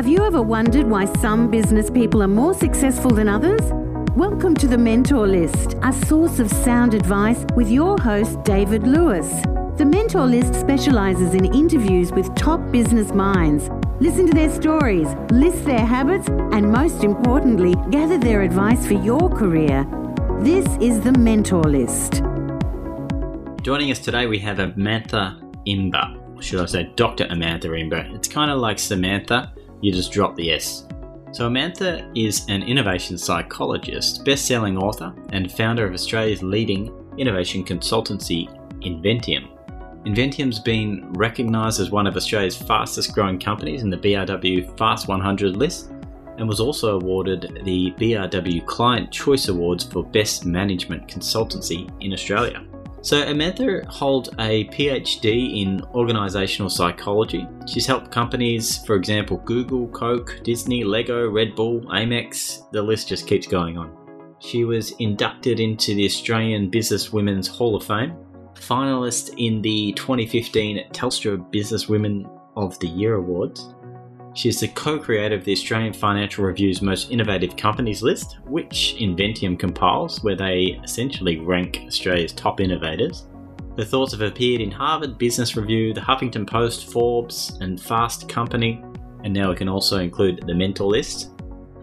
[0.00, 3.60] Have you ever wondered why some business people are more successful than others?
[4.16, 9.28] Welcome to the Mentor List, a source of sound advice with your host, David Lewis.
[9.76, 13.68] The Mentor List specializes in interviews with top business minds.
[14.00, 19.28] Listen to their stories, list their habits, and most importantly, gather their advice for your
[19.28, 19.86] career.
[20.38, 22.22] This is the Mentor List.
[23.62, 26.16] Joining us today, we have Amantha Imber.
[26.40, 27.26] Should I say Dr.
[27.26, 28.08] Amantha Imber?
[28.14, 30.86] It's kind of like Samantha, you just drop the S.
[31.32, 37.64] So, Amantha is an innovation psychologist, best selling author, and founder of Australia's leading innovation
[37.64, 38.48] consultancy,
[38.82, 39.48] Inventium.
[40.06, 45.56] Inventium's been recognised as one of Australia's fastest growing companies in the BRW Fast 100
[45.56, 45.90] list
[46.38, 52.64] and was also awarded the BRW Client Choice Awards for Best Management Consultancy in Australia.
[53.02, 57.48] So, Amantha holds a PhD in organisational psychology.
[57.66, 63.26] She's helped companies, for example, Google, Coke, Disney, Lego, Red Bull, Amex, the list just
[63.26, 63.96] keeps going on.
[64.40, 68.16] She was inducted into the Australian Business Women's Hall of Fame,
[68.54, 73.74] finalist in the 2015 Telstra Business Women of the Year Awards,
[74.34, 78.94] she is the co creator of the Australian Financial Review's Most Innovative Companies list, which
[78.98, 83.26] Inventium compiles, where they essentially rank Australia's top innovators.
[83.76, 88.84] Her thoughts have appeared in Harvard Business Review, the Huffington Post, Forbes, and Fast Company,
[89.24, 91.30] and now we can also include the Mentor List.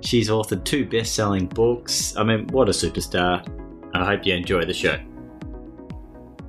[0.01, 2.15] She's authored two best selling books.
[2.15, 3.45] I mean, what a superstar.
[3.93, 4.99] I hope you enjoy the show.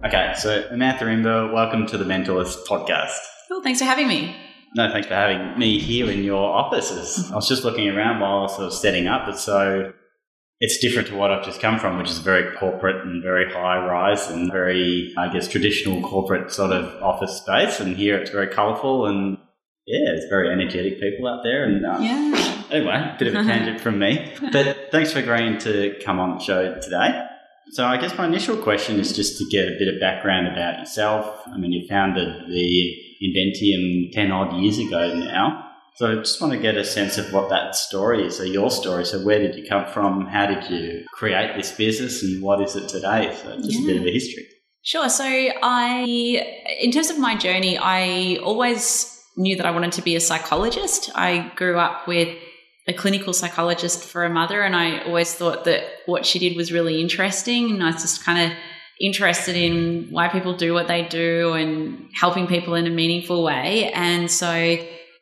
[0.04, 3.18] Okay, so Amantha Imber, welcome to the Mentor List podcast.
[3.48, 4.36] Cool, thanks for having me.
[4.74, 7.30] No, thanks for having me here in your offices.
[7.30, 9.92] I was just looking around while I was sort of setting up, but so
[10.60, 13.84] it's different to what I've just come from, which is very corporate and very high
[13.84, 17.80] rise and very, I guess, traditional corporate sort of office space.
[17.80, 19.38] And here it's very colourful and
[19.86, 21.64] yeah, it's very energetic people out there.
[21.64, 22.64] And uh, yeah.
[22.70, 24.32] anyway, bit of a tangent from me.
[24.52, 27.24] But thanks for agreeing to come on the show today.
[27.70, 30.78] So I guess my initial question is just to get a bit of background about
[30.78, 31.42] yourself.
[31.46, 35.64] I mean, you founded the Inventium 10 odd years ago now.
[35.96, 38.70] So I just want to get a sense of what that story is, or your
[38.70, 39.04] story.
[39.04, 40.26] So where did you come from?
[40.26, 43.36] How did you create this business and what is it today?
[43.42, 43.82] So just yeah.
[43.82, 44.46] a bit of a history.
[44.82, 45.08] Sure.
[45.08, 46.04] So I,
[46.80, 51.10] in terms of my journey, I always knew that I wanted to be a psychologist.
[51.14, 52.36] I grew up with
[52.86, 56.72] a clinical psychologist for a mother, and I always thought that what she did was
[56.72, 57.70] really interesting.
[57.70, 58.56] And I just kind of
[59.00, 63.92] interested in why people do what they do and helping people in a meaningful way.
[63.92, 64.48] And so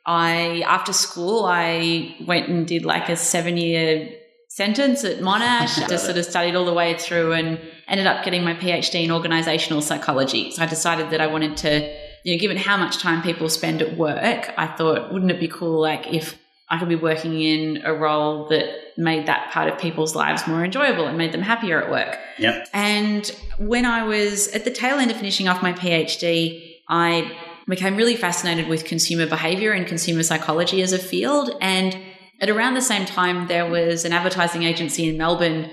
[0.06, 4.10] I, after school, I went and did like a seven year
[4.48, 8.42] sentence at Monash, just sort of studied all the way through and ended up getting
[8.42, 10.50] my PhD in organizational psychology.
[10.52, 11.94] So I decided that I wanted to,
[12.24, 15.48] you know, given how much time people spend at work, I thought, wouldn't it be
[15.48, 16.38] cool, like, if
[16.68, 20.64] I could be working in a role that made that part of people's lives more
[20.64, 22.18] enjoyable and made them happier at work.
[22.38, 22.68] Yep.
[22.72, 27.36] And when I was at the tail end of finishing off my PhD, I
[27.68, 31.50] became really fascinated with consumer behavior and consumer psychology as a field.
[31.60, 31.96] And
[32.40, 35.70] at around the same time, there was an advertising agency in Melbourne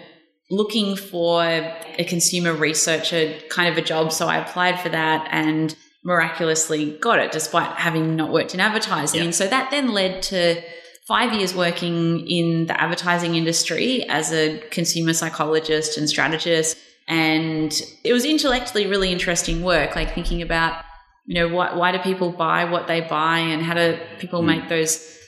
[0.50, 4.12] looking for a consumer researcher kind of a job.
[4.12, 9.20] So I applied for that and miraculously got it despite having not worked in advertising.
[9.20, 9.26] Yep.
[9.26, 10.62] And so that then led to
[11.08, 16.78] five years working in the advertising industry as a consumer psychologist and strategist.
[17.08, 20.84] And it was intellectually really interesting work, like thinking about,
[21.25, 24.47] you know, why, why do people buy what they buy and how do people mm.
[24.47, 25.19] make those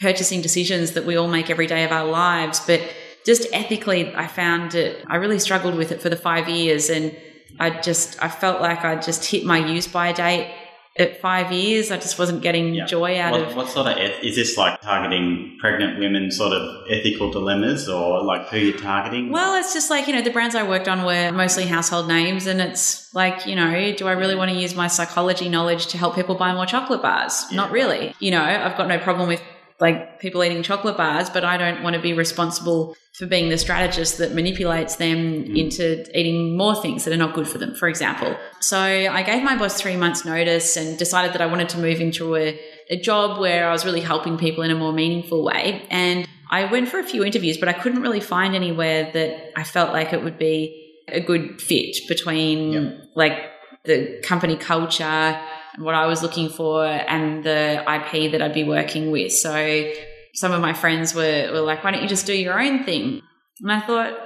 [0.00, 2.60] purchasing decisions that we all make every day of our lives.
[2.66, 2.80] But
[3.24, 6.90] just ethically, I found it, I really struggled with it for the five years.
[6.90, 7.16] And
[7.60, 10.52] I just, I felt like I just hit my use by date
[10.98, 11.90] at five years.
[11.90, 12.86] I just wasn't getting yeah.
[12.86, 13.56] joy out what, of.
[13.56, 16.30] What sort of is this like targeting pregnant women?
[16.30, 19.30] Sort of ethical dilemmas, or like who you're targeting?
[19.30, 22.46] Well, it's just like you know the brands I worked on were mostly household names,
[22.46, 25.98] and it's like you know, do I really want to use my psychology knowledge to
[25.98, 27.44] help people buy more chocolate bars?
[27.50, 27.56] Yeah.
[27.56, 28.14] Not really.
[28.18, 29.42] You know, I've got no problem with
[29.80, 33.58] like people eating chocolate bars, but I don't want to be responsible for being the
[33.58, 35.58] strategist that manipulates them mm.
[35.58, 38.36] into eating more things that are not good for them, for example.
[38.60, 42.00] So I gave my boss three months' notice and decided that I wanted to move
[42.00, 42.58] into a,
[42.90, 45.86] a job where I was really helping people in a more meaningful way.
[45.90, 49.64] And I went for a few interviews, but I couldn't really find anywhere that I
[49.64, 50.76] felt like it would be
[51.08, 53.10] a good fit between yep.
[53.14, 53.50] like
[53.84, 55.40] the company culture
[55.78, 59.32] what I was looking for and the IP that I'd be working with.
[59.32, 59.92] So
[60.34, 63.22] some of my friends were, were like, why don't you just do your own thing?
[63.60, 64.16] And I thought,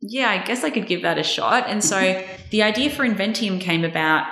[0.00, 1.64] yeah, I guess I could give that a shot.
[1.66, 4.26] And so the idea for Inventium came about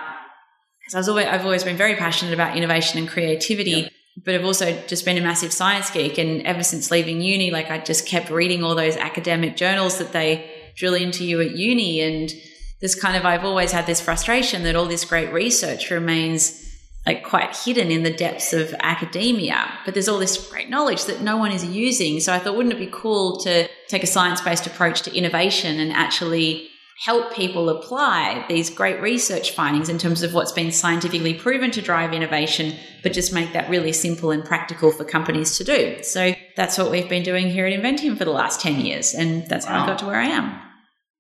[0.81, 3.71] because I was always, I've always been very passionate about innovation and creativity.
[3.71, 3.93] Yep.
[4.25, 6.17] but I've also just been a massive science geek.
[6.17, 10.13] And ever since leaving uni, like I just kept reading all those academic journals that
[10.13, 12.01] they drill into you at uni.
[12.01, 12.33] And
[12.81, 16.63] this kind of, I've always had this frustration that all this great research remains
[17.07, 21.21] like quite hidden in the depths of academia, but there's all this great knowledge that
[21.21, 22.19] no one is using.
[22.19, 25.79] So I thought, wouldn't it be cool to take a science based approach to innovation
[25.79, 26.69] and actually
[27.05, 31.83] help people apply these great research findings in terms of what's been scientifically proven to
[31.83, 36.03] drive innovation, but just make that really simple and practical for companies to do.
[36.03, 39.15] So that's what we've been doing here at Inventium for the last 10 years.
[39.15, 39.85] And that's how.
[39.85, 40.66] I got to where I am.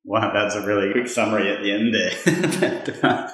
[0.06, 2.92] Wow, that's a really quick summary at the end there.
[3.02, 3.28] Uh,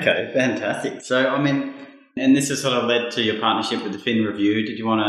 [0.00, 1.00] okay, fantastic.
[1.00, 1.72] So, I mean,
[2.16, 4.66] and this has sort of led to your partnership with the Fin Review.
[4.66, 5.00] Did you want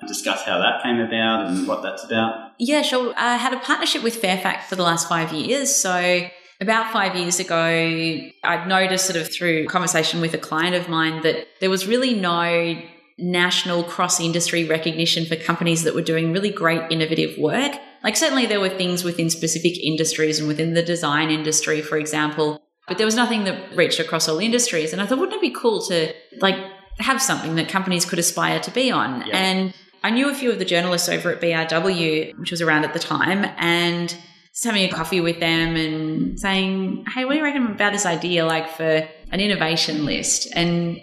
[0.00, 2.52] to discuss how that came about and what that's about?
[2.58, 3.12] Yeah, sure.
[3.16, 5.74] I had a partnership with Fairfax for the last five years.
[5.74, 6.26] So,
[6.60, 7.56] about five years ago,
[8.44, 12.14] I'd noticed sort of through conversation with a client of mine that there was really
[12.14, 12.80] no
[13.18, 17.72] national cross industry recognition for companies that were doing really great innovative work.
[18.04, 22.60] Like, certainly there were things within specific industries and within the design industry, for example,
[22.88, 24.92] but there was nothing that reached across all industries.
[24.92, 26.56] And I thought, wouldn't it be cool to like
[26.98, 29.26] have something that companies could aspire to be on?
[29.26, 29.36] Yeah.
[29.36, 32.92] And I knew a few of the journalists over at BRW, which was around at
[32.92, 37.44] the time, and just having a coffee with them and saying, Hey, what do you
[37.44, 40.48] reckon about this idea, like for an innovation list?
[40.54, 41.00] And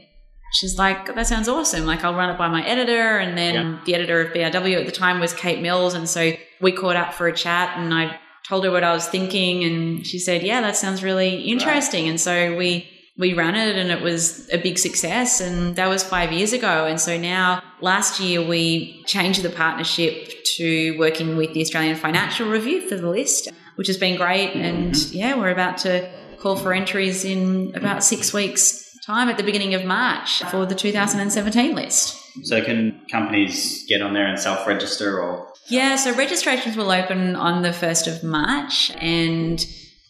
[0.51, 1.85] she's like, that sounds awesome.
[1.85, 3.17] Like, I'll run it by my editor.
[3.17, 3.79] And then yeah.
[3.85, 5.93] the editor of BRW at the time was Kate Mills.
[5.93, 9.07] And so we caught up for a chat and I told her what I was
[9.07, 9.63] thinking.
[9.63, 12.05] And she said, yeah, that sounds really interesting.
[12.05, 12.09] Right.
[12.09, 15.39] And so we, we ran it and it was a big success.
[15.39, 16.85] And that was five years ago.
[16.85, 22.49] And so now last year we changed the partnership to working with the Australian Financial
[22.49, 24.53] Review for the list, which has been great.
[24.55, 25.17] And mm-hmm.
[25.17, 26.09] yeah, we're about to
[26.39, 30.75] call for entries in about six weeks time at the beginning of March for the
[30.75, 32.15] 2017 list.
[32.43, 35.47] So, can companies get on there and self register or?
[35.67, 39.63] Yeah, so registrations will open on the 1st of March and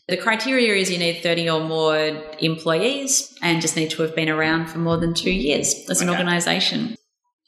[0.08, 1.96] the criteria is you need 30 or more
[2.40, 6.10] employees and just need to have been around for more than two years as an
[6.10, 6.96] organisation.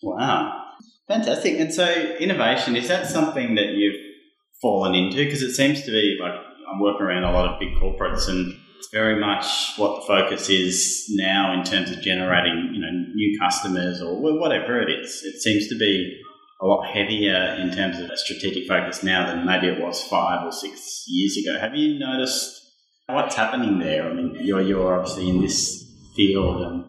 [0.04, 0.62] Wow,
[1.08, 1.60] fantastic.
[1.60, 1.90] And so,
[2.20, 4.00] innovation, is that something that you've
[4.62, 5.24] fallen into?
[5.24, 6.34] Because it seems to be like
[6.72, 10.50] I'm working around a lot of big corporates and it's very much what the focus
[10.50, 15.22] is now in terms of generating, you know, new customers or whatever it is.
[15.24, 16.20] It seems to be
[16.60, 20.44] a lot heavier in terms of a strategic focus now than maybe it was five
[20.44, 21.60] or six years ago.
[21.60, 22.60] Have you noticed
[23.06, 24.10] what's happening there?
[24.10, 25.86] I mean, you're you're obviously in this
[26.16, 26.86] field, and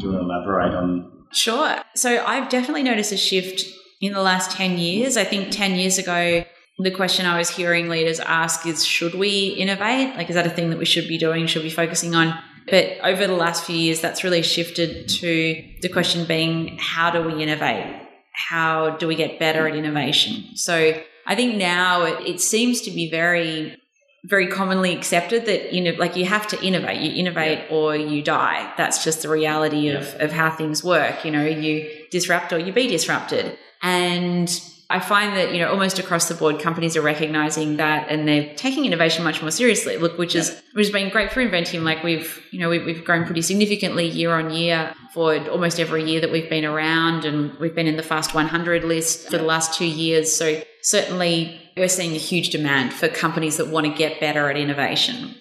[0.00, 1.26] do you want to elaborate on?
[1.30, 1.76] Sure.
[1.94, 3.66] So I've definitely noticed a shift
[4.00, 5.18] in the last ten years.
[5.18, 6.46] I think ten years ago
[6.78, 10.14] the question I was hearing leaders ask is should we innovate?
[10.16, 11.46] Like, is that a thing that we should be doing?
[11.46, 12.38] Should we be focusing on?
[12.70, 17.22] But over the last few years, that's really shifted to the question being how do
[17.22, 18.02] we innovate?
[18.32, 20.54] How do we get better at innovation?
[20.54, 23.76] So I think now it, it seems to be very,
[24.24, 27.00] very commonly accepted that you know, like you have to innovate.
[27.00, 27.76] You innovate yeah.
[27.76, 28.72] or you die.
[28.76, 31.24] That's just the reality of, of how things work.
[31.24, 33.58] You know, you disrupt or you be disrupted.
[33.82, 34.48] And
[34.90, 38.54] I find that, you know, almost across the board, companies are recognizing that and they're
[38.54, 39.98] taking innovation much more seriously.
[39.98, 41.82] Look, which is, which has been great for Inventium.
[41.82, 46.04] Like we've, you know, we've, we've grown pretty significantly year on year for almost every
[46.10, 49.44] year that we've been around and we've been in the Fast 100 list for the
[49.44, 50.34] last two years.
[50.34, 54.56] So certainly we're seeing a huge demand for companies that want to get better at
[54.56, 55.34] innovation.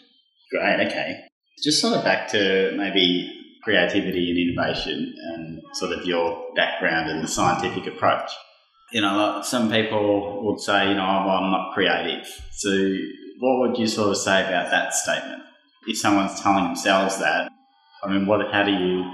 [0.52, 0.88] Great.
[0.88, 1.22] Okay.
[1.64, 7.24] Just sort of back to maybe creativity and innovation and sort of your background and
[7.24, 8.30] the scientific approach
[8.92, 12.26] you know, some people would say, you know, oh, well, I'm not creative.
[12.52, 12.70] So,
[13.40, 15.44] what would you sort of say about that statement?
[15.86, 17.52] If someone's telling themselves that,
[18.04, 18.42] I mean, what?
[18.52, 19.12] How do you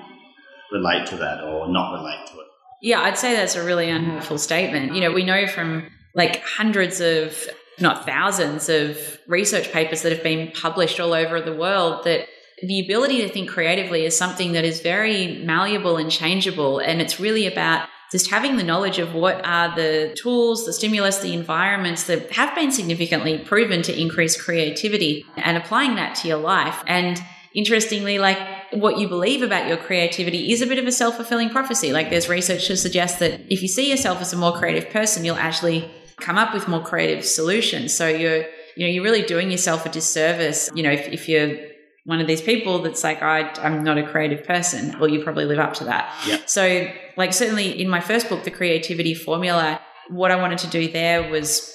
[0.72, 2.48] relate to that or not relate to it?
[2.82, 4.94] Yeah, I'd say that's a really unhelpful statement.
[4.94, 7.38] You know, we know from like hundreds of,
[7.80, 12.27] not thousands of research papers that have been published all over the world that
[12.62, 16.80] the ability to think creatively is something that is very malleable and changeable.
[16.80, 21.17] And it's really about just having the knowledge of what are the tools, the stimulus,
[21.17, 26.38] the environments that have been significantly proven to increase creativity and applying that to your
[26.38, 26.84] life.
[26.86, 27.20] And
[27.55, 28.38] interestingly, like
[28.72, 31.91] what you believe about your creativity is a bit of a self fulfilling prophecy.
[31.91, 35.25] Like there's research to suggest that if you see yourself as a more creative person,
[35.25, 37.98] you'll actually come up with more creative solutions.
[37.98, 40.70] So you're, you know, you're really doing yourself a disservice.
[40.75, 41.58] You know, if, if you're
[42.06, 44.98] one of these people that's like, I, I'm not a creative person.
[45.00, 46.14] Well, you probably live up to that.
[46.28, 46.50] Yep.
[46.50, 49.80] So, like, certainly in my first book, The Creativity Formula,
[50.10, 51.70] what I wanted to do there was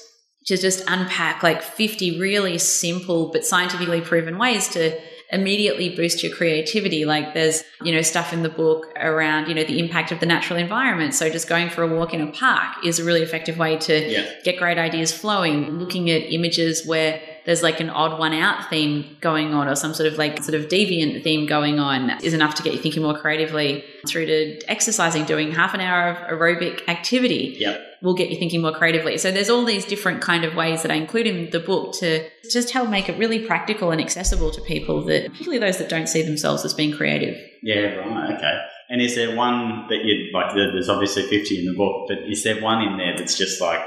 [0.47, 4.99] to just unpack like 50 really simple but scientifically proven ways to
[5.31, 7.05] immediately boost your creativity.
[7.05, 10.27] Like there's, you know, stuff in the book around, you know, the impact of the
[10.27, 11.15] natural environment.
[11.15, 14.11] So just going for a walk in a park is a really effective way to
[14.11, 14.31] Yeah.
[14.43, 15.79] get great ideas flowing.
[15.79, 19.95] Looking at images where there's like an odd one out theme going on or some
[19.95, 23.03] sort of like sort of deviant theme going on is enough to get you thinking
[23.03, 27.81] more creatively through to exercising, doing half an hour of aerobic activity Yep.
[28.03, 29.17] will get you thinking more creatively.
[29.17, 32.29] So there's all these different kind of ways that I include in the book to
[32.53, 36.07] just help make it really practical and accessible to people that particularly those that don't
[36.07, 37.35] see themselves as being creative.
[37.63, 38.37] Yeah, right.
[38.37, 38.59] Okay.
[38.91, 40.55] And is there one that you like?
[40.55, 43.81] There's obviously 50 in the book, but is there one in there that's just like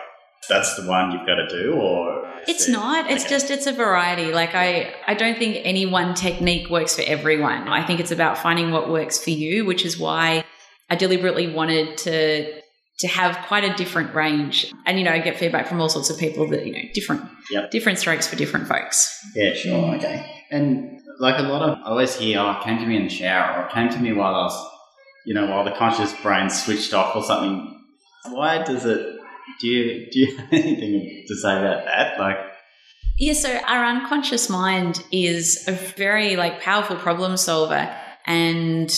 [0.50, 3.10] that's the one you've got to do, or It's there- not.
[3.12, 3.30] It's okay.
[3.34, 4.32] just it's a variety.
[4.34, 7.68] Like I I don't think any one technique works for everyone.
[7.68, 10.44] I think it's about finding what works for you, which is why
[10.90, 12.62] I deliberately wanted to
[13.00, 14.72] to have quite a different range.
[14.86, 17.24] And you know, I get feedback from all sorts of people that, you know, different
[17.52, 17.72] Yep.
[17.72, 19.18] different strokes for different folks.
[19.36, 19.96] Yeah, sure.
[19.96, 20.24] Okay.
[20.52, 23.10] And like a lot of, I always hear, oh, it came to me in the
[23.10, 24.68] shower, or it came to me while I was,
[25.26, 27.80] you know, while the conscious brain switched off or something.
[28.30, 29.18] Why does it?
[29.62, 32.20] Do you do you have anything to say about that?
[32.20, 32.38] Like,
[33.18, 38.91] Yeah, so our unconscious mind is a very like powerful problem solver and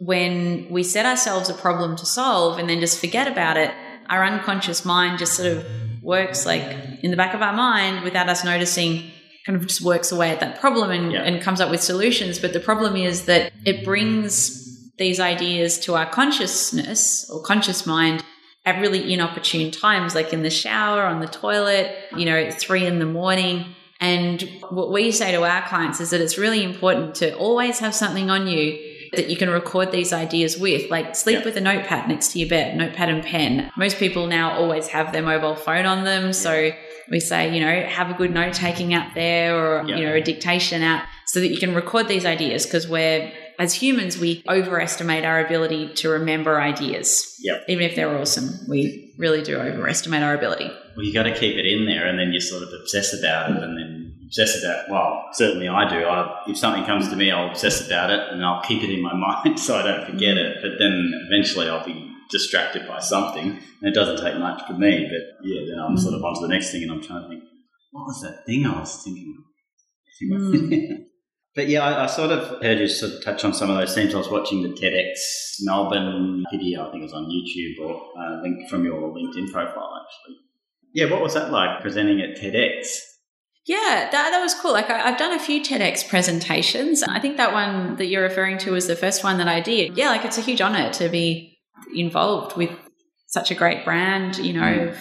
[0.00, 3.72] when we set ourselves a problem to solve and then just forget about it,
[4.08, 5.64] our unconscious mind just sort of
[6.02, 6.62] works like
[7.02, 9.10] in the back of our mind without us noticing
[9.44, 11.22] kind of just works away at that problem and, Yeah.
[11.22, 12.38] and comes up with solutions.
[12.38, 18.22] But the problem is that it brings these ideas to our consciousness or conscious mind
[18.68, 22.84] at really inopportune times, like in the shower, on the toilet, you know, at three
[22.86, 23.64] in the morning.
[24.00, 27.94] And what we say to our clients is that it's really important to always have
[27.94, 28.78] something on you
[29.12, 30.90] that you can record these ideas with.
[30.90, 31.44] Like sleep Yeah.
[31.46, 33.70] with a notepad next to your bed, notepad and pen.
[33.76, 36.32] Most people now always have their mobile phone on them.
[36.32, 36.70] So
[37.10, 39.96] we say, you know, have a good note taking app there or, Yeah.
[39.96, 43.74] you know, a dictation app so that you can record these ideas because we're, as
[43.74, 47.34] humans, we overestimate our ability to remember ideas.
[47.40, 47.64] Yep.
[47.68, 50.70] Even if they're awesome, we really do overestimate our ability.
[50.96, 53.50] well, you got to keep it in there, and then you sort of obsess about
[53.50, 54.88] it, and then obsess about.
[54.88, 56.04] Well, certainly I do.
[56.04, 59.02] I, if something comes to me, I'll obsess about it, and I'll keep it in
[59.02, 60.58] my mind so I don't forget it.
[60.62, 65.08] But then eventually, I'll be distracted by something, and it doesn't take much for me.
[65.10, 67.28] But yeah, then I'm sort of on to the next thing, and I'm trying to
[67.28, 67.42] think,
[67.90, 69.44] what was that thing I was thinking of?
[70.20, 70.94] Hmm.
[71.58, 73.92] But yeah, I, I sort of heard you sort of touch on some of those
[73.92, 74.14] themes.
[74.14, 78.40] I was watching the TEDx Melbourne video, I think it was on YouTube or uh,
[78.42, 80.36] link from your LinkedIn profile, actually.
[80.94, 83.00] Yeah, what was that like presenting at TEDx?
[83.66, 84.72] Yeah, that, that was cool.
[84.72, 87.02] Like I, I've done a few TEDx presentations.
[87.02, 89.98] I think that one that you're referring to was the first one that I did.
[89.98, 91.58] Yeah, like it's a huge honor to be
[91.92, 92.70] involved with
[93.26, 94.38] such a great brand.
[94.38, 94.96] You know, Mm.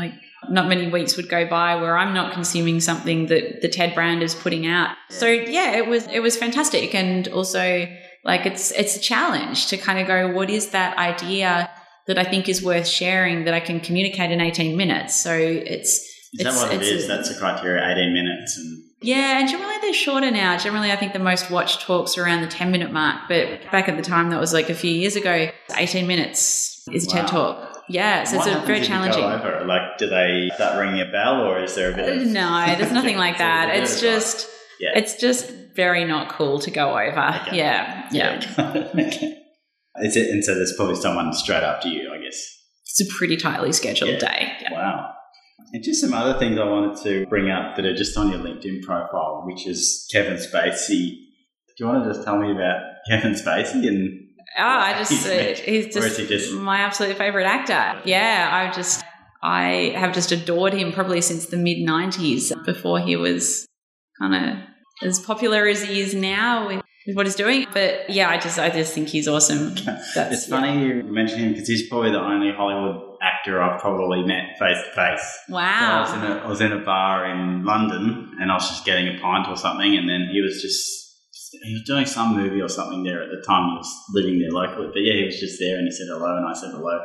[0.00, 0.14] Like
[0.48, 4.22] not many weeks would go by where I'm not consuming something that the TED brand
[4.22, 4.96] is putting out.
[5.10, 7.64] So yeah, it was it was fantastic, and also
[8.24, 11.70] like it's it's a challenge to kind of go, what is that idea
[12.06, 15.14] that I think is worth sharing that I can communicate in 18 minutes?
[15.26, 15.90] So it's
[16.32, 17.04] Is that what it is?
[17.04, 18.56] a- That's the criteria, 18 minutes.
[18.58, 20.56] And yeah, and generally they're shorter now.
[20.58, 23.28] Generally, I think the most watched talks are around the 10 minute mark.
[23.28, 27.06] But back at the time, that was like a few years ago, 18 minutes is
[27.06, 27.14] a Wow.
[27.22, 27.69] TED talk.
[27.90, 29.24] Yeah, so what it's a very if you go challenging.
[29.24, 29.64] over?
[29.66, 32.26] Like, do they start ringing a bell or is there a bit of.
[32.28, 33.76] Uh, no, there's nothing like that.
[33.76, 34.48] It's just,
[34.80, 34.90] Yeah.
[34.94, 37.40] it's just very not cool to go over.
[37.46, 37.56] Okay.
[37.58, 38.40] Yeah, yeah.
[38.94, 39.36] okay.
[40.02, 42.38] Is it, and so there's probably someone straight after you, I guess.
[42.86, 44.18] It's a pretty tightly scheduled Yeah.
[44.18, 44.52] day.
[44.62, 44.72] Yeah.
[44.72, 45.12] Wow.
[45.72, 48.40] And just some other things I wanted to bring up that are just on your
[48.40, 51.10] LinkedIn profile, which is Kevin Spacey.
[51.76, 55.26] Do you want to just tell me about Kevin Spacey and Oh, I just, He's
[55.26, 58.02] uh, he's just, he just- my absolute favorite actor.
[58.04, 59.02] Yeah, I just,
[59.42, 63.66] I have just adored him probably since the mid 90s before he was
[64.20, 64.58] kind of
[65.02, 67.66] as popular as he is now with, with what he's doing.
[67.72, 69.74] But yeah, I just, I just think he's awesome.
[69.84, 74.24] That's, it's funny you mention him because he's probably the only Hollywood actor I've probably
[74.24, 75.38] met face to face.
[75.48, 78.68] So I was, in a, I was in a bar in London and I was
[78.68, 81.09] just getting a pint or something, and then he was just
[81.50, 83.70] he was doing some movie or something there at the time.
[83.70, 86.36] He was living there locally, but yeah, he was just there and he said hello,
[86.36, 87.00] and I said hello,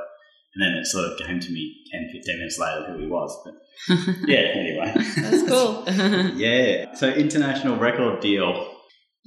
[0.55, 3.37] and then it sort of came to me 10, 15 minutes later who he was.
[3.43, 3.55] But
[4.27, 5.83] yeah, anyway, That's cool.
[6.35, 8.74] yeah, so international record deal.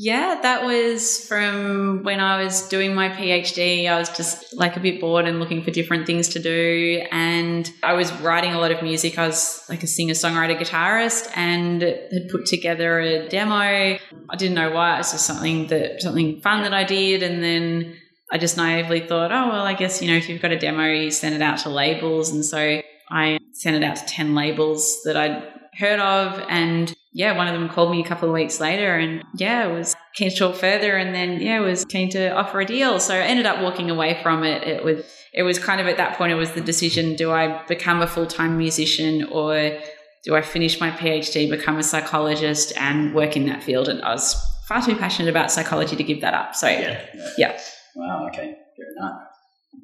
[0.01, 3.91] Yeah, that was from when I was doing my PhD.
[3.91, 7.05] I was just like a bit bored and looking for different things to do.
[7.11, 9.19] And I was writing a lot of music.
[9.19, 13.57] I was like a singer, songwriter, guitarist and had put together a demo.
[13.57, 14.01] I
[14.37, 14.95] didn't know why.
[14.95, 17.25] It was just something that, something fun that I did.
[17.25, 17.97] And then
[18.31, 20.85] I just naively thought, oh, well, I guess, you know, if you've got a demo,
[20.85, 22.31] you send it out to labels.
[22.31, 25.43] And so I sent it out to 10 labels that I'd
[25.77, 26.41] heard of.
[26.49, 29.97] And yeah, one of them called me a couple of weeks later and yeah, was
[30.15, 33.01] keen to talk further and then yeah, was keen to offer a deal.
[33.01, 34.63] So I ended up walking away from it.
[34.63, 37.67] It was it was kind of at that point it was the decision do I
[37.67, 39.81] become a full-time musician or
[40.23, 43.89] do I finish my PhD, become a psychologist and work in that field?
[43.89, 44.37] And I was
[44.69, 46.55] far too passionate about psychology to give that up.
[46.55, 47.05] So yeah.
[47.17, 47.31] yeah.
[47.37, 47.61] yeah.
[47.97, 48.55] Wow, okay.
[48.77, 49.23] Fair enough.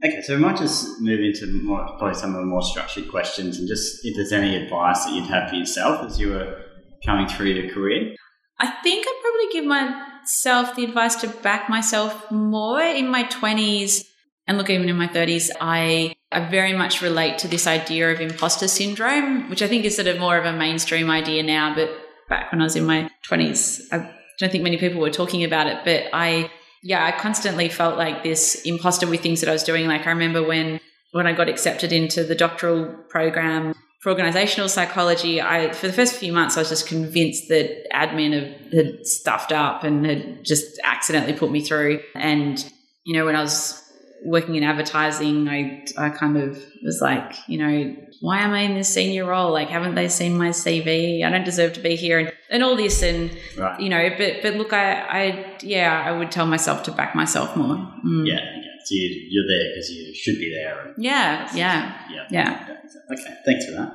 [0.04, 3.58] Okay, so we might just move into more, probably some of the more structured questions
[3.58, 6.63] and just if there's any advice that you'd have for yourself as you were
[7.04, 8.14] coming through your career?
[8.58, 14.04] I think I'd probably give myself the advice to back myself more in my 20s.
[14.46, 18.20] And look, even in my 30s, I, I very much relate to this idea of
[18.20, 21.74] imposter syndrome, which I think is sort of more of a mainstream idea now.
[21.74, 21.90] But
[22.28, 25.66] back when I was in my 20s, I don't think many people were talking about
[25.66, 25.78] it.
[25.84, 26.50] But I,
[26.82, 29.86] yeah, I constantly felt like this imposter with things that I was doing.
[29.88, 30.80] Like I remember when
[31.12, 33.72] when I got accepted into the doctoral program
[34.04, 38.34] for organizational psychology, I for the first few months I was just convinced that admin
[38.34, 42.02] had, had stuffed up and had just accidentally put me through.
[42.14, 42.62] And
[43.06, 43.82] you know, when I was
[44.22, 48.74] working in advertising, I I kind of was like, you know, why am I in
[48.74, 49.50] this senior role?
[49.50, 51.24] Like, haven't they seen my CV?
[51.24, 53.80] I don't deserve to be here, and, and all this, and right.
[53.80, 57.56] you know, but but look, I I yeah, I would tell myself to back myself
[57.56, 57.76] more.
[58.04, 58.26] Mm.
[58.26, 58.63] Yeah.
[58.84, 60.94] So you, are there because you should be there.
[60.98, 62.76] Yeah, yeah, yeah, yeah.
[63.12, 63.92] Okay, thanks for that.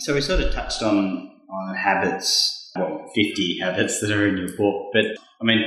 [0.00, 4.56] So we sort of touched on on habits, well, 50 habits that are in your
[4.56, 4.90] book.
[4.92, 5.04] But
[5.40, 5.60] I mean,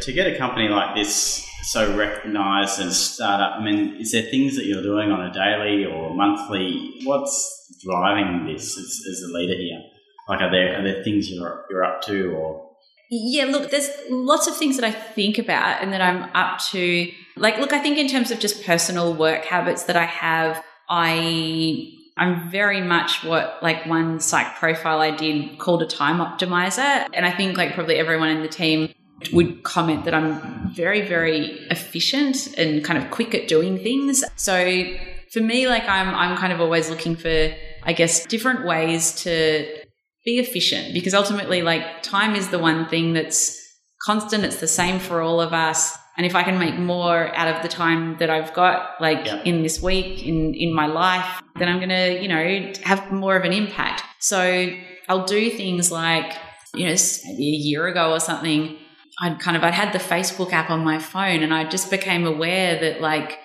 [0.00, 4.56] to get a company like this so recognized and startup, I mean, is there things
[4.56, 7.00] that you're doing on a daily or monthly?
[7.04, 9.82] What's driving this as, as a leader here?
[10.28, 12.63] Like, are there, are there things you're, you're up to or?
[13.10, 17.10] Yeah, look, there's lots of things that I think about and that I'm up to.
[17.36, 21.92] Like, look, I think in terms of just personal work habits that I have, I
[22.16, 27.08] I'm very much what like one psych profile I did called a time optimizer.
[27.12, 28.92] And I think like probably everyone in the team
[29.32, 34.22] would comment that I'm very, very efficient and kind of quick at doing things.
[34.36, 34.84] So
[35.32, 39.83] for me, like I'm I'm kind of always looking for, I guess, different ways to
[40.24, 43.60] be efficient because ultimately like time is the one thing that's
[44.04, 44.44] constant.
[44.44, 45.96] It's the same for all of us.
[46.16, 49.42] And if I can make more out of the time that I've got, like yeah.
[49.42, 53.36] in this week, in, in my life, then I'm going to, you know, have more
[53.36, 54.02] of an impact.
[54.20, 54.70] So
[55.08, 56.32] I'll do things like,
[56.74, 58.76] you know, maybe a year ago or something,
[59.20, 62.26] I'd kind of, I'd had the Facebook app on my phone and I just became
[62.26, 63.38] aware that like,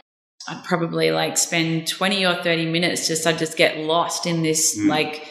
[0.47, 4.77] I'd probably like spend 20 or 30 minutes just, I'd just get lost in this
[4.77, 4.87] mm.
[4.87, 5.27] like,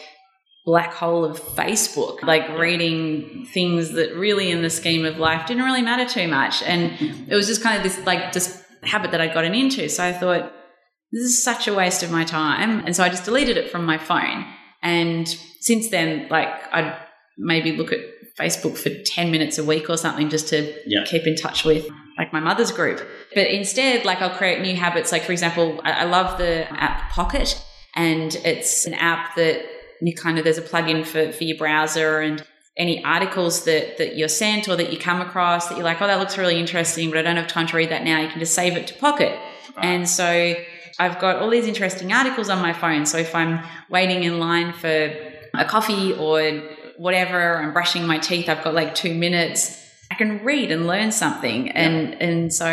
[0.69, 5.63] black hole of Facebook, like reading things that really in the scheme of life didn't
[5.63, 6.61] really matter too much.
[6.61, 6.91] And
[7.27, 9.89] it was just kind of this like just habit that I'd gotten into.
[9.89, 10.53] So I thought,
[11.11, 12.83] this is such a waste of my time.
[12.85, 14.45] And so I just deleted it from my phone.
[14.83, 15.27] And
[15.59, 16.95] since then, like I'd
[17.39, 18.01] maybe look at
[18.39, 21.03] Facebook for 10 minutes a week or something just to yeah.
[21.07, 23.01] keep in touch with like my mother's group.
[23.33, 25.11] But instead, like I'll create new habits.
[25.11, 27.59] Like, for example, I, I love the app Pocket,
[27.95, 29.65] and it's an app that
[30.01, 32.45] you kind of there's a plugin for, for your browser and
[32.77, 36.07] any articles that, that you're sent or that you come across that you're like, oh,
[36.07, 38.21] that looks really interesting, but I don't have time to read that now.
[38.21, 39.37] You can just save it to Pocket.
[39.75, 39.85] Right.
[39.85, 40.55] And so
[40.97, 43.05] I've got all these interesting articles on my phone.
[43.05, 45.13] So if I'm waiting in line for
[45.53, 46.61] a coffee or
[46.97, 49.77] whatever, I'm brushing my teeth, I've got like two minutes.
[50.11, 51.69] I can read and learn something.
[51.71, 52.65] And and so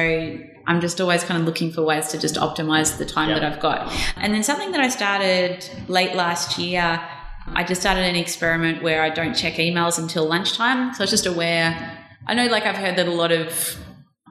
[0.66, 3.60] I'm just always kind of looking for ways to just optimize the time that I've
[3.60, 3.92] got.
[4.16, 7.00] And then something that I started late last year
[7.54, 10.92] I just started an experiment where I don't check emails until lunchtime.
[10.94, 12.06] So I was just aware.
[12.26, 13.78] I know, like, I've heard that a lot of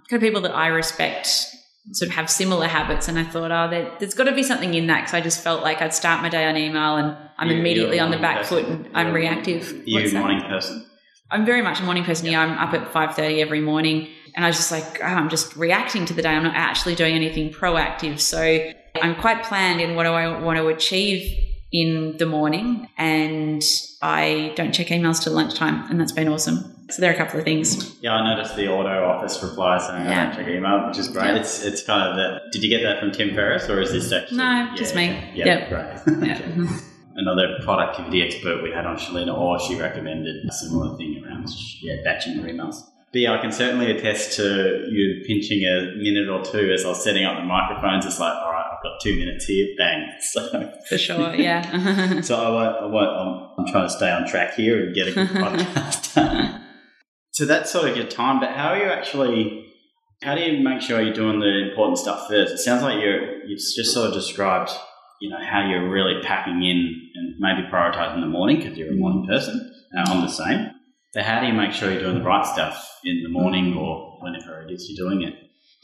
[0.10, 1.28] kind of people that I respect
[1.91, 3.08] sort of have similar habits.
[3.08, 5.41] And I thought, oh, there, has got to be something in that because I just
[5.43, 8.39] felt like I'd start my day on email and I'm you, immediately on the back
[8.39, 8.65] person.
[8.65, 9.84] foot and I'm reactive.
[9.86, 10.86] You're a morning person.
[11.32, 12.28] I'm very much a morning person.
[12.28, 14.10] Yeah, I'm up at 5.30 every morning.
[14.36, 16.30] And I was just like, oh, I'm just reacting to the day.
[16.30, 18.19] I'm not actually doing anything proactive.
[18.19, 21.45] So I'm quite planned in what do I want to achieve
[21.76, 23.62] in the morning and
[24.02, 26.72] I don't check emails till lunchtime, and that's been awesome.
[26.90, 27.98] So there are a couple of things.
[28.02, 30.12] Yeah, I noticed the auto office reply saying yeah.
[30.12, 31.26] I don't check email, which is great.
[31.26, 31.38] Yeah.
[31.38, 32.52] It's it's kind of the.
[32.52, 34.38] Did you get that from Tim Ferriss, or is this actually?
[34.38, 35.08] No, yeah, just me.
[35.34, 35.70] Yeah, yeah.
[35.70, 36.28] great.
[36.28, 36.80] Yeah.
[37.18, 41.48] Another productivity expert we had on Shalina Orr, she recommended a similar thing around
[41.82, 42.84] yeah batching your emails.
[43.12, 46.90] But yeah, I can certainly attest to you pinching a minute or two as I
[46.90, 48.06] was setting up the microphones.
[48.06, 50.12] It's like, all right, got two minutes here, bang.
[50.21, 52.21] So for sure, yeah.
[52.21, 55.08] so I won't, I won't, I'm, I'm, trying to stay on track here and get
[55.08, 56.63] a good podcast done.
[57.32, 58.39] so that's sort of your time.
[58.39, 59.63] But how are you actually?
[60.24, 62.54] How do you make sure you're doing the important stuff first?
[62.54, 63.43] It sounds like you're.
[63.45, 64.71] You've just sort of described,
[65.21, 68.95] you know, how you're really packing in and maybe prioritizing the morning because you're a
[68.95, 70.71] morning person uh, I'm the same.
[71.13, 74.17] So how do you make sure you're doing the right stuff in the morning or
[74.21, 75.34] whenever it is you're doing it?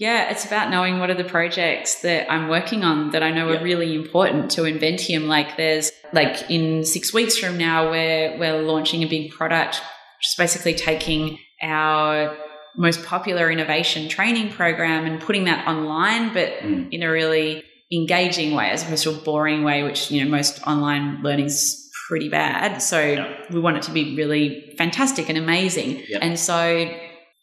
[0.02, 3.46] Yeah, it's about knowing what are the projects that I'm working on that I know
[3.52, 3.62] Yep.
[3.62, 5.28] are really important to Inventium.
[5.28, 9.76] Like there's like in six weeks from now we're we're launching a big product,
[10.18, 12.36] which is basically taking our
[12.76, 16.88] most popular innovation training program and putting that online, but Mm.
[16.92, 20.66] in a really engaging way as opposed to a boring way, which you know most
[20.66, 21.62] online learning's
[22.08, 22.82] pretty bad.
[22.82, 23.52] So Yep.
[23.52, 25.90] we want it to be really fantastic and amazing.
[26.10, 26.20] Yep.
[26.26, 26.90] And so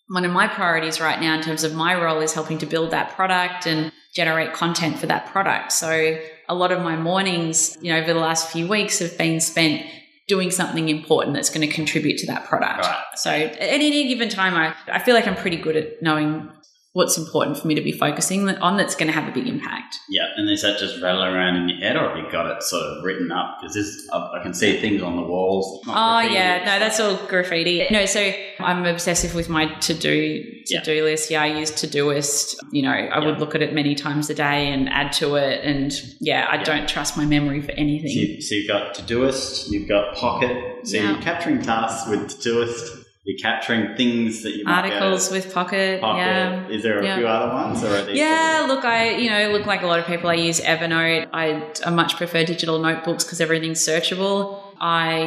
[0.08, 2.90] one of my priorities right now in terms of my role is helping to build
[2.90, 5.72] that product and generate content for that product.
[5.72, 6.18] So
[6.48, 9.86] a lot of my mornings, you know, over the last few weeks have been spent
[10.26, 12.80] doing something important that's going to contribute to that product.
[12.80, 13.04] Right.
[13.16, 16.50] So at any given time, I, I feel like I'm pretty good at knowing
[16.98, 20.00] what's important for me to be focusing on that's going to have a big impact.
[20.08, 22.60] Yeah, and is that just rattling around in your head, or have you got it
[22.64, 23.58] sort of written up?
[23.60, 25.80] Because this, I, can see things on the walls.
[25.86, 27.86] Oh yeah, no, that's all graffiti.
[27.92, 31.30] No, so I'm obsessive with my to do to do list.
[31.30, 32.56] Yeah, I use Todoist.
[32.72, 35.64] You know, I would look at it many times a day and add to it.
[35.64, 36.64] And yeah, I Yeah.
[36.64, 38.10] don't trust my memory for So, anything.
[38.10, 40.84] you, so you've got Todoist, you've got Pocket.
[40.84, 41.12] So Yeah.
[41.12, 42.97] you're capturing tasks with Todoist.
[43.28, 46.00] You're capturing things that you might be able to- Articles with Pocket.
[46.00, 46.18] Pocket.
[46.18, 46.66] Yeah.
[46.70, 47.16] Is there a Yeah.
[47.18, 48.16] few other ones, or are these?
[48.16, 50.30] Yeah, look, I you know look like a lot of people.
[50.30, 51.26] I use Evernote.
[51.34, 54.60] I, I much prefer digital notebooks because everything's searchable.
[54.80, 55.24] I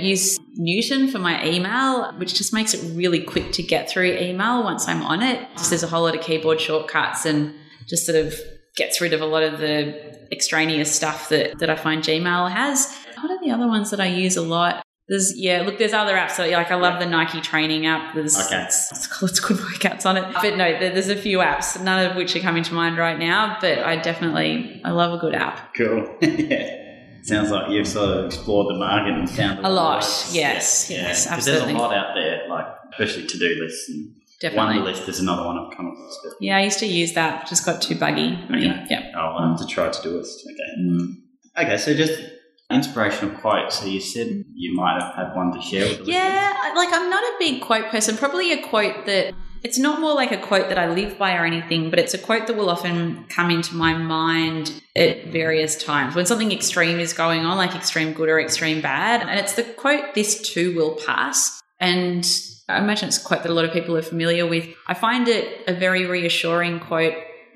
[0.00, 4.64] use Newton for my email, which just makes it really quick to get through email
[4.64, 5.38] once I'm on it.
[5.56, 7.54] Just there's a whole lot of keyboard shortcuts and
[7.86, 8.34] just sort of
[8.76, 12.92] gets rid of a lot of the extraneous stuff that that I find Gmail has.
[13.20, 14.82] What are the other ones that I use a lot?
[15.08, 18.14] There's yeah, look, there's other apps that like I love the Nike training app.
[18.14, 18.62] There's Okay.
[18.62, 20.24] it's, it's got it's good workouts on it.
[20.34, 23.18] But no, there, there's a few apps, none of which are coming to mind right
[23.18, 23.56] now.
[23.60, 25.74] But I definitely I love a good app.
[25.74, 26.14] Cool.
[26.20, 26.74] yeah.
[27.22, 31.44] Sounds like you've sort of explored the market and found A lot, yes, yes, 'Cause
[31.44, 31.74] there's absolutely.
[31.74, 34.76] a lot out there, like especially to-do lists and Definitely.
[34.92, 36.16] Wunderlist is another one I've come across.
[36.40, 37.48] Yeah, I used to use that.
[37.48, 38.38] Just got too buggy.
[38.48, 38.84] Okay.
[38.88, 39.10] Yeah.
[39.16, 40.26] I'll have to try to-do it.
[40.26, 40.80] Okay.
[40.80, 41.14] Mm.
[41.58, 42.22] Okay, so just
[42.70, 43.72] inspirational quote.
[43.72, 46.06] So you said you might have had one to share with.
[46.06, 48.16] Yeah, like I'm not a big quote person.
[48.16, 51.44] Probably a quote that it's not more like a quote that I live by or
[51.44, 56.14] anything, but it's a quote that will often come into my mind at various times
[56.14, 59.22] when something extreme is going on, like extreme good or extreme bad.
[59.22, 61.60] And it's the quote, This too will pass.
[61.80, 62.26] And
[62.68, 64.68] I imagine it's a quote that a lot of people are familiar with.
[64.86, 67.14] I find it a very reassuring quote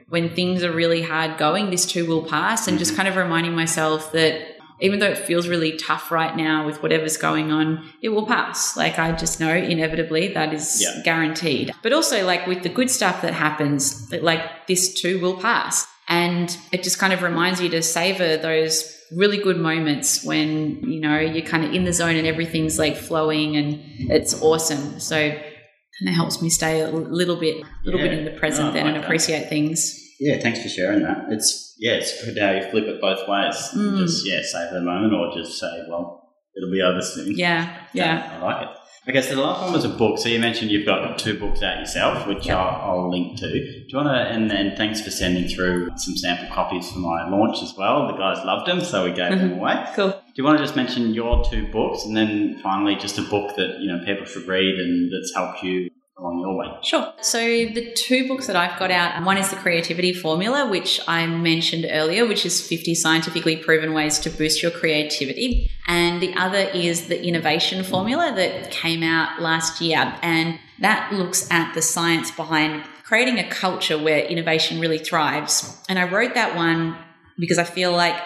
[0.09, 2.99] when things are really hard going, this too will pass, and just mm-hmm.
[2.99, 4.52] kind of reminding myself that
[4.83, 8.77] even though it feels really tough right now with whatever's going on, it will pass.
[8.77, 11.03] Like I just know inevitably that is Yeah.
[11.05, 11.73] guaranteed.
[11.83, 15.87] But also like with the good stuff that happens, like this too will pass.
[16.09, 21.01] And it just kind of reminds you to savor those really good moments when, you
[21.01, 23.79] know, you're kind of in the zone and everything's like flowing and
[24.11, 24.99] it's awesome.
[25.01, 28.09] So kind of helps me stay a little bit, a little Yeah.
[28.09, 29.07] bit in the present Oh, then like and that.
[29.07, 29.99] appreciate things.
[30.23, 31.27] Yeah, thanks for sharing that.
[31.31, 33.57] It's yeah, it's good how you flip it both ways.
[33.75, 33.99] Mm.
[33.99, 37.37] Just yeah, save the moment, or just say, well, it'll be over soon.
[37.37, 38.39] Yeah, yeah.
[38.41, 38.77] I like it.
[39.09, 40.17] Okay, so the last one was a book.
[40.19, 42.57] So you mentioned you've got two books out yourself, which Yep.
[42.57, 43.51] I'll, I'll link to.
[43.51, 44.33] Do you want to?
[44.33, 48.07] And, and thanks for sending through some sample copies for my launch as well.
[48.07, 49.85] The guys loved them, so we gave them away.
[49.97, 50.11] Cool.
[50.11, 53.57] Do you want to just mention your two books, and then finally just a book
[53.57, 56.67] that you know people should read and that's helped you along your way?
[56.83, 57.13] Sure.
[57.21, 61.01] So the two books that I've got out, um, one is the Creativity Formula, which
[61.07, 65.71] I mentioned earlier, which is 50 scientifically proven ways to boost your creativity.
[65.87, 70.15] And the other is the Innovation Formula that came out last year.
[70.23, 75.83] And that looks at the science behind creating a culture where innovation really thrives.
[75.89, 76.97] And I wrote that one
[77.39, 78.17] because I feel like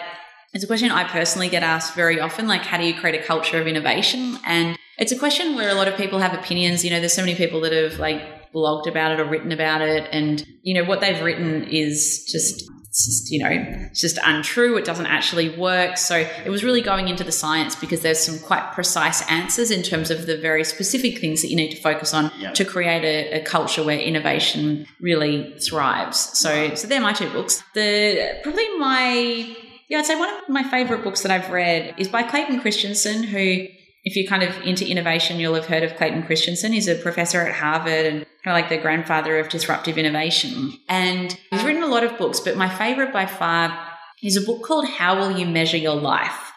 [0.53, 3.23] it's a question I personally get asked very often, like how do you create a
[3.23, 4.37] culture of innovation?
[4.45, 6.83] And it's a question where a lot of people have opinions.
[6.83, 9.81] You know, there's so many people that have like blogged about it or written about
[9.81, 12.63] it, and you know what they've written is just
[13.05, 13.49] just you know
[13.91, 14.75] it's just untrue.
[14.77, 15.97] It doesn't actually work.
[15.97, 19.83] So it was really going into the science because there's some quite precise answers in
[19.83, 22.53] terms of the very specific things that you need to focus on Yeah.
[22.53, 26.17] to create a, a culture where innovation really thrives.
[26.39, 27.61] So so they're my two books.
[27.75, 29.55] The probably my
[29.89, 33.23] yeah, I'd say one of my favorite books that I've read is by Clayton Christensen,
[33.23, 33.67] who,
[34.07, 36.71] if you're kind of into innovation, you'll have heard of Clayton Christensen.
[36.71, 40.71] He's a professor at Harvard and kind of like the grandfather of disruptive innovation.
[40.87, 43.77] And he's written a lot of books, but my favorite by far
[44.23, 46.53] is a book called How Will You Measure Your Life?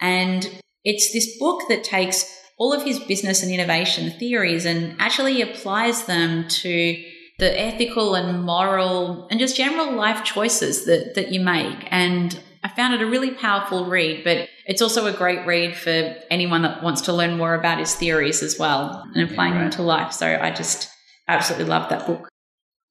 [0.00, 0.50] And
[0.82, 2.24] it's this book that takes
[2.56, 7.04] all of his business and innovation theories and actually applies them to
[7.38, 11.86] the ethical and moral and just general life choices that, that you make.
[11.90, 16.16] And I found it a really powerful read, but it's also a great read for
[16.30, 19.70] anyone that wants to learn more about his theories as well and applying Yeah, them
[19.72, 20.12] to life.
[20.12, 20.88] So I just
[21.28, 22.26] absolutely love that book.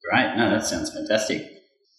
[0.07, 0.35] Great.
[0.37, 1.49] No, that sounds fantastic.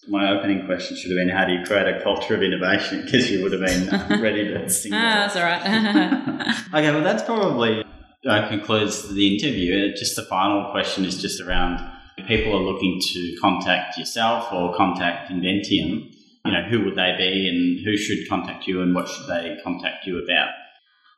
[0.07, 3.03] My opening question should have been how do you create a culture of innovation?
[3.05, 4.93] Because you would have been ready to sing.
[4.95, 5.35] Ah, that.
[5.35, 6.57] that's all right.
[6.75, 7.83] okay, well, that's probably
[8.29, 9.91] uh, concludes the interview.
[9.91, 11.81] Uh, Just the final question is just around
[12.19, 16.14] if people are looking to contact yourself or contact Inventium.
[16.45, 19.57] You know, who would they be, and who should contact you, and what should they
[19.65, 20.51] contact you about?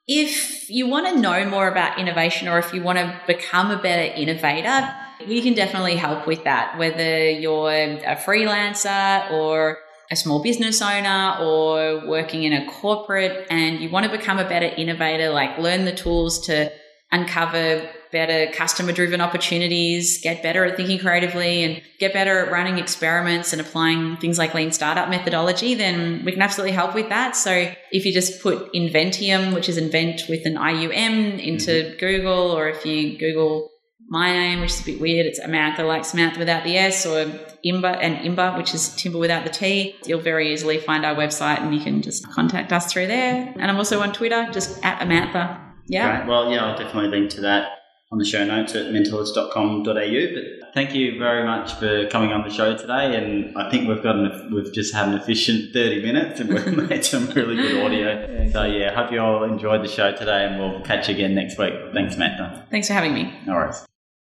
[0.09, 3.79] if you want to know more about innovation or if you want to become a
[3.79, 4.95] better innovator,
[5.27, 6.79] we can definitely help with that.
[6.79, 9.79] Whether you're a freelancer or
[10.11, 14.49] a small business owner or working in a corporate and you want to become a
[14.49, 16.71] better innovator, like learn the tools to
[17.11, 22.79] uncover better customer driven opportunities, get better at thinking creatively and get better at running
[22.79, 27.37] experiments and applying things like lean startup methodology, then we can absolutely help with that.
[27.37, 27.53] So
[27.93, 31.99] if you just put Inventium, which is invent with an IUM into mm-hmm.
[31.99, 33.71] Google, or if you Google
[34.09, 37.31] my name, which is a bit weird, it's Amantha like Samantha without the S, or
[37.65, 39.95] Imber and Imber, which is Timber without the T.
[40.07, 43.53] You'll very easily find our website and you can just contact us through there.
[43.59, 45.61] And I'm also on Twitter, just at Amantha.
[45.87, 46.17] Yeah.
[46.17, 46.29] Great.
[46.29, 47.76] Well, yeah, I'll definitely link to that
[48.13, 49.85] on the show notes at mentors.com.au.
[49.85, 53.17] But thank you very much for coming on the show today.
[53.17, 56.89] And I think we've got an, we've just had an efficient 30 minutes and we've
[56.89, 58.51] made some really good audio.
[58.53, 61.59] So yeah, hope you all enjoyed the show today and we'll catch you again next
[61.59, 61.75] week.
[61.93, 62.71] Thanks, Matt.
[62.71, 63.33] Thanks for having me.
[63.45, 63.85] No worries.